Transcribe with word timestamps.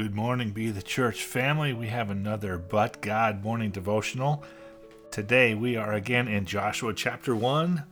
Good 0.00 0.14
morning, 0.14 0.52
Be 0.52 0.70
the 0.70 0.80
Church 0.80 1.24
family. 1.24 1.74
We 1.74 1.88
have 1.88 2.08
another 2.08 2.56
But 2.56 3.02
God 3.02 3.44
morning 3.44 3.70
devotional. 3.70 4.42
Today 5.10 5.54
we 5.54 5.76
are 5.76 5.92
again 5.92 6.26
in 6.26 6.46
Joshua 6.46 6.94
chapter 6.94 7.36
1, 7.36 7.84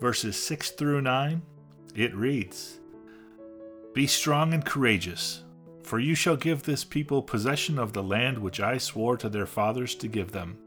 verses 0.00 0.40
6 0.40 0.70
through 0.70 1.00
9. 1.00 1.42
It 1.96 2.14
reads 2.14 2.78
Be 3.94 4.06
strong 4.06 4.54
and 4.54 4.64
courageous, 4.64 5.42
for 5.82 5.98
you 5.98 6.14
shall 6.14 6.36
give 6.36 6.62
this 6.62 6.84
people 6.84 7.20
possession 7.20 7.80
of 7.80 7.92
the 7.92 8.02
land 8.04 8.38
which 8.38 8.60
I 8.60 8.78
swore 8.78 9.16
to 9.16 9.28
their 9.28 9.44
fathers 9.44 9.96
to 9.96 10.06
give 10.06 10.30
them. 10.30 10.58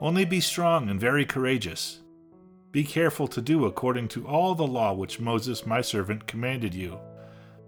Only 0.00 0.24
be 0.24 0.38
strong 0.38 0.88
and 0.88 1.00
very 1.00 1.24
courageous. 1.24 1.98
Be 2.70 2.84
careful 2.84 3.26
to 3.26 3.42
do 3.42 3.64
according 3.64 4.06
to 4.10 4.28
all 4.28 4.54
the 4.54 4.68
law 4.68 4.92
which 4.92 5.18
Moses 5.18 5.66
my 5.66 5.80
servant 5.80 6.28
commanded 6.28 6.74
you. 6.74 6.96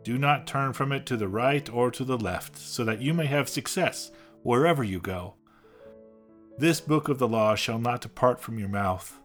Do 0.08 0.16
not 0.16 0.46
turn 0.46 0.72
from 0.72 0.90
it 0.92 1.04
to 1.04 1.18
the 1.18 1.28
right 1.28 1.68
or 1.68 1.90
to 1.90 2.02
the 2.02 2.16
left, 2.16 2.56
so 2.56 2.82
that 2.82 3.02
you 3.02 3.12
may 3.12 3.26
have 3.26 3.46
success 3.46 4.10
wherever 4.42 4.82
you 4.82 5.00
go. 5.00 5.34
This 6.56 6.80
book 6.80 7.10
of 7.10 7.18
the 7.18 7.28
law 7.28 7.54
shall 7.54 7.78
not 7.78 8.00
depart 8.00 8.40
from 8.40 8.58
your 8.58 8.70
mouth, 8.70 9.20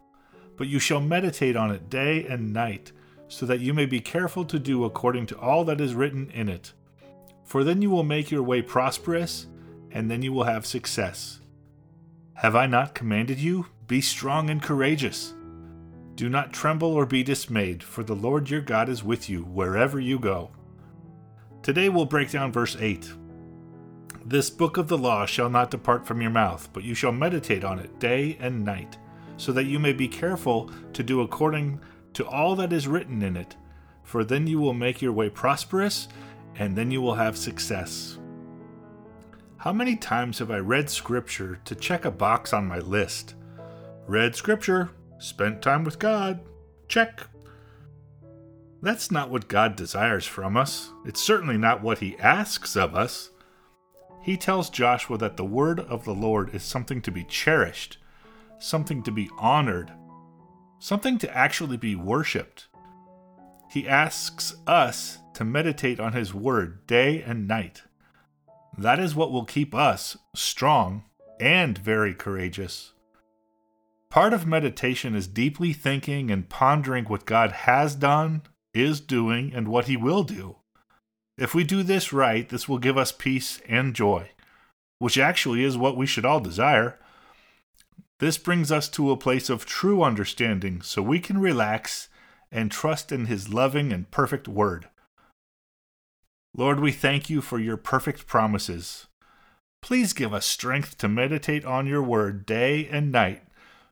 but 0.57 0.67
you 0.67 0.79
shall 0.79 0.99
meditate 0.99 1.55
on 1.55 1.71
it 1.71 1.89
day 1.89 2.25
and 2.27 2.51
night, 2.51 2.91
so 3.29 3.45
that 3.45 3.61
you 3.61 3.73
may 3.73 3.85
be 3.85 4.01
careful 4.01 4.43
to 4.43 4.59
do 4.59 4.83
according 4.83 5.25
to 5.27 5.39
all 5.39 5.63
that 5.63 5.79
is 5.79 5.95
written 5.95 6.29
in 6.31 6.49
it. 6.49 6.73
For 7.45 7.63
then 7.63 7.81
you 7.81 7.89
will 7.89 8.03
make 8.03 8.29
your 8.29 8.43
way 8.43 8.61
prosperous, 8.61 9.47
and 9.89 10.11
then 10.11 10.21
you 10.21 10.33
will 10.33 10.43
have 10.43 10.65
success. 10.65 11.39
Have 12.33 12.57
I 12.57 12.65
not 12.65 12.93
commanded 12.93 13.39
you? 13.39 13.67
Be 13.87 14.01
strong 14.01 14.49
and 14.49 14.61
courageous. 14.61 15.33
Do 16.15 16.27
not 16.27 16.51
tremble 16.51 16.91
or 16.91 17.05
be 17.05 17.23
dismayed, 17.23 17.81
for 17.83 18.03
the 18.03 18.17
Lord 18.17 18.49
your 18.49 18.59
God 18.59 18.89
is 18.89 19.01
with 19.01 19.29
you 19.29 19.43
wherever 19.43 19.97
you 19.97 20.19
go. 20.19 20.51
Today 21.63 21.87
we'll 21.87 22.03
break 22.03 22.29
down 22.29 22.51
verse 22.51 22.75
8. 22.77 23.13
This 24.25 24.49
book 24.49 24.75
of 24.75 24.89
the 24.89 24.97
law 24.97 25.25
shall 25.25 25.49
not 25.49 25.71
depart 25.71 26.05
from 26.05 26.21
your 26.21 26.29
mouth, 26.29 26.67
but 26.73 26.83
you 26.83 26.93
shall 26.93 27.13
meditate 27.13 27.63
on 27.63 27.79
it 27.79 27.99
day 27.99 28.37
and 28.41 28.65
night, 28.65 28.97
so 29.37 29.53
that 29.53 29.63
you 29.63 29.79
may 29.79 29.93
be 29.93 30.09
careful 30.09 30.69
to 30.91 31.01
do 31.01 31.21
according 31.21 31.79
to 32.15 32.27
all 32.27 32.57
that 32.57 32.73
is 32.73 32.85
written 32.85 33.21
in 33.21 33.37
it. 33.37 33.55
For 34.03 34.25
then 34.25 34.45
you 34.45 34.59
will 34.59 34.73
make 34.73 35.01
your 35.01 35.13
way 35.13 35.29
prosperous, 35.29 36.09
and 36.55 36.75
then 36.75 36.91
you 36.91 37.01
will 37.01 37.15
have 37.15 37.37
success. 37.37 38.19
How 39.55 39.71
many 39.71 39.95
times 39.95 40.39
have 40.39 40.51
I 40.51 40.57
read 40.57 40.89
Scripture 40.89 41.61
to 41.63 41.75
check 41.75 42.03
a 42.03 42.11
box 42.11 42.51
on 42.51 42.67
my 42.67 42.79
list? 42.79 43.35
Read 44.05 44.35
Scripture, 44.35 44.91
Spent 45.17 45.61
time 45.61 45.85
with 45.85 45.97
God. 45.97 46.41
Check. 46.89 47.21
That's 48.83 49.09
not 49.09 49.29
what 49.29 49.47
God 49.47 49.77
desires 49.77 50.25
from 50.25 50.57
us. 50.57 50.91
It's 51.05 51.21
certainly 51.21 51.57
not 51.57 51.81
what 51.81 51.99
He 51.99 52.17
asks 52.19 52.75
of 52.75 52.93
us. 52.93 53.29
He 54.21 54.35
tells 54.35 54.69
Joshua 54.69 55.17
that 55.19 55.37
the 55.37 55.45
word 55.45 55.79
of 55.79 56.03
the 56.03 56.13
Lord 56.13 56.53
is 56.53 56.63
something 56.63 57.01
to 57.03 57.11
be 57.11 57.23
cherished, 57.23 57.97
something 58.59 59.01
to 59.03 59.11
be 59.11 59.29
honored, 59.39 59.93
something 60.79 61.17
to 61.19 61.33
actually 61.33 61.77
be 61.77 61.95
worshiped. 61.95 62.67
He 63.71 63.87
asks 63.87 64.53
us 64.67 65.19
to 65.35 65.45
meditate 65.45 66.01
on 66.01 66.11
His 66.11 66.33
word 66.33 66.85
day 66.85 67.21
and 67.21 67.47
night. 67.47 67.83
That 68.77 68.99
is 68.99 69.15
what 69.15 69.31
will 69.31 69.45
keep 69.45 69.73
us 69.73 70.17
strong 70.35 71.05
and 71.39 71.77
very 71.77 72.13
courageous. 72.13 72.91
Part 74.09 74.33
of 74.33 74.45
meditation 74.45 75.15
is 75.15 75.25
deeply 75.25 75.71
thinking 75.71 76.29
and 76.29 76.49
pondering 76.49 77.05
what 77.05 77.25
God 77.25 77.51
has 77.51 77.95
done, 77.95 78.41
is 78.73 78.99
doing, 78.99 79.53
and 79.53 79.67
what 79.67 79.85
He 79.85 79.97
will 79.97 80.23
do. 80.23 80.57
If 81.37 81.55
we 81.55 81.63
do 81.63 81.83
this 81.83 82.13
right, 82.13 82.47
this 82.47 82.69
will 82.69 82.77
give 82.77 82.97
us 82.97 83.11
peace 83.11 83.61
and 83.67 83.95
joy, 83.95 84.31
which 84.99 85.17
actually 85.17 85.63
is 85.63 85.77
what 85.77 85.97
we 85.97 86.05
should 86.05 86.25
all 86.25 86.39
desire. 86.39 86.99
This 88.19 88.37
brings 88.37 88.71
us 88.71 88.87
to 88.89 89.11
a 89.11 89.17
place 89.17 89.49
of 89.49 89.65
true 89.65 90.03
understanding 90.03 90.81
so 90.81 91.01
we 91.01 91.19
can 91.19 91.39
relax 91.39 92.07
and 92.51 92.71
trust 92.71 93.11
in 93.11 93.25
His 93.25 93.51
loving 93.51 93.91
and 93.91 94.09
perfect 94.11 94.47
Word. 94.47 94.87
Lord, 96.55 96.79
we 96.79 96.91
thank 96.91 97.29
you 97.29 97.41
for 97.41 97.59
your 97.59 97.77
perfect 97.77 98.27
promises. 98.27 99.07
Please 99.81 100.13
give 100.13 100.33
us 100.33 100.45
strength 100.45 100.97
to 100.99 101.09
meditate 101.09 101.65
on 101.65 101.87
your 101.87 102.03
Word 102.03 102.45
day 102.45 102.87
and 102.87 103.11
night 103.11 103.43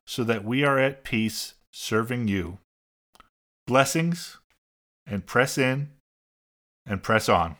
so 0.06 0.22
that 0.24 0.44
we 0.44 0.64
are 0.64 0.78
at 0.78 1.04
peace 1.04 1.54
serving 1.72 2.28
you. 2.28 2.58
Blessings 3.66 4.38
and 5.06 5.26
press 5.26 5.58
in 5.58 5.90
and 6.86 7.02
press 7.02 7.28
on. 7.28 7.56